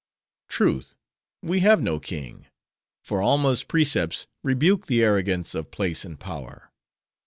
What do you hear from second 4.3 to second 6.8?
rebuke the arrogance of place and power.